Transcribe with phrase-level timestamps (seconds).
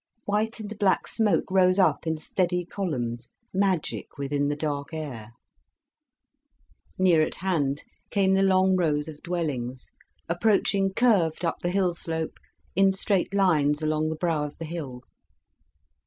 [0.25, 5.33] White and black smoke rose up in steady columns, magic within the dark air.
[6.97, 9.91] Near at hand came the long rows of dwellings,
[10.27, 12.39] approaching curved up the hill slope,
[12.75, 15.03] in straight lines along the brow of the hill.